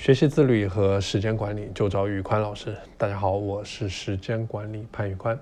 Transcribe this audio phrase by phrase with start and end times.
[0.00, 2.74] 学习自律和时间管理就找宇宽老师。
[2.96, 5.38] 大家好，我是时间管理潘宇宽。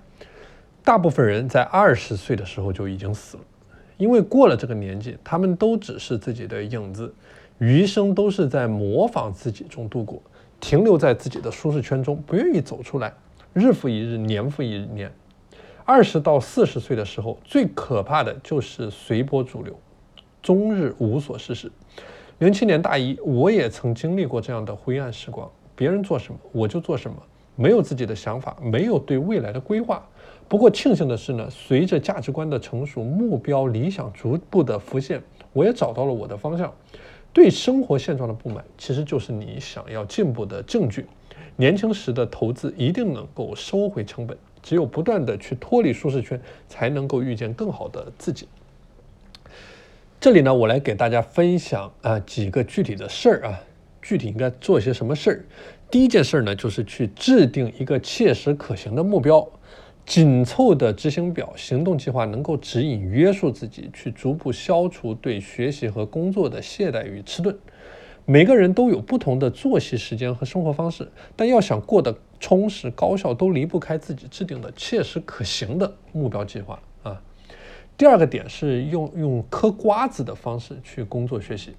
[0.82, 3.42] 大部分人在二十岁的时候就已经死了，
[3.98, 7.14] 因为过了这个年纪，他们都只是自己的影子，
[7.58, 10.20] 余生都是在模仿自己中度过，
[10.58, 13.14] 停留在自己的舒适圈中，不愿意走出来，
[13.52, 15.08] 日复一日，年复一年。
[15.84, 19.78] 二十到四十岁的时候，最可怕的就是随波逐流，
[20.42, 21.70] 终日无所事事。
[22.38, 25.50] 零七年大一，我也曾经历过这样的灰暗时光。
[25.74, 27.16] 别人做什么，我就做什么，
[27.56, 30.06] 没有自己的想法，没有对未来的规划。
[30.46, 35.20] 不过庆幸的是呢，随着价值观的成熟，目标理想逐步的浮现，
[35.52, 36.72] 我也找到了我的方向。
[37.32, 41.06] 对生活现状的不满，其实就是你想要进步的证据。
[41.56, 48.46] 年轻时的投资一定能够收回成本，只有不断的去脱离舒适圈，才能够遇见更好的自己。
[50.20, 53.60] 这里呢，我来给大家分享啊几个具体的事儿啊，
[54.02, 55.44] 具体应该做些什么事儿。
[55.88, 59.48] 第一件事儿呢，就是去制定一个切实可行的目标，
[60.04, 67.56] 紧凑的执行表、行动计划能够指引约束自己，去逐步消除对学习和工作的懈怠与迟钝。
[68.24, 76.76] 每个人都有不同的作息时间和生活方式，但要想过得充实高效，都离不开自己制定的切实可行的目标计划。
[77.98, 81.74] 第二个点是用用嗑瓜子的方式去工作学习，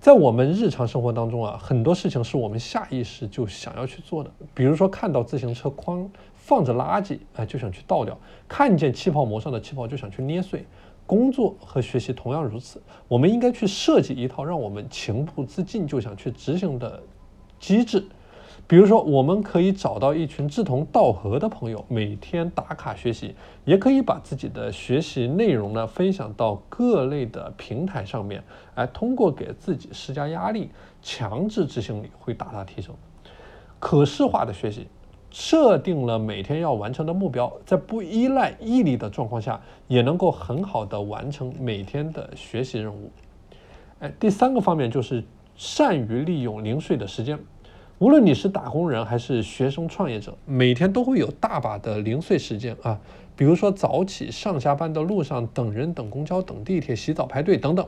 [0.00, 8.16] 在我们日常生活当中啊，很多事情是我们下意识就想要去做的，比如说看到自行车筐放着垃圾，哎，就想去倒掉；
[8.48, 10.66] 看见气泡膜上的气泡就想去捏碎。
[11.06, 17.00] 工作和学习同样如此，我们应该去设计一套让我们情不自禁就想去执行的
[17.60, 18.04] 机制。
[18.66, 23.34] 比如说，我们可以找到一群志同道合的朋友，每天打卡学习；
[23.66, 28.42] 也可以把自己的学习内容呢分享到各类的平台上面。
[28.74, 30.70] 哎，通过给自己施加压力，
[31.02, 32.94] 强制执行力会大大提升。
[33.78, 34.88] 可视化的学习，
[35.30, 43.10] 设定了每天要完成的目标，在不依赖毅力的状况下，也能够很好的完成每天的学习任务。
[43.98, 45.22] 哎，第三个方面就是
[45.54, 47.38] 善于利用零碎的时间。
[48.00, 52.98] 无论你是打工人还是学生创业者，每天都会有大把的零碎时间啊，
[53.36, 57.86] 比如说早起上下班的路上等人、等公交、等地铁、洗澡、排队等等。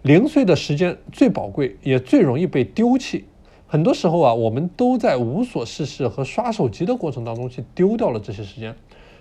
[0.00, 3.26] 零碎的时间最宝贵，也最容易被丢弃。
[3.66, 8.74] 很多时候啊，我们都在无所事事和刷手机的过程当中去丢掉了这些时间。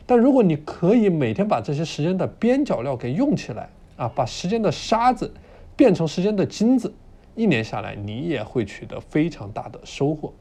[0.05, 5.33] 但如果你可以每天把这些时间的边角料给用起来啊，把时间的沙子
[5.75, 6.93] 变成时间的金子。
[7.37, 10.33] 一年下来，你也会取得非常大的收获。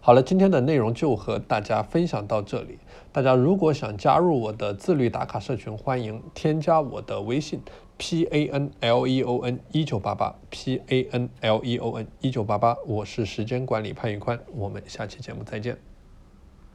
[0.00, 2.78] 好了，今天的内容就和大家分享到这里。
[3.12, 7.60] 大家如果想加入我的自律打卡社群，欢迎添加我的微信
[7.98, 12.08] p a n l e o n 一九八八 p a n l e o n
[12.20, 12.74] 一九八八。
[12.86, 15.91] 我是时间管理潘宇宽，我们下期节目再见。